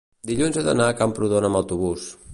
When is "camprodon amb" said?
1.03-1.61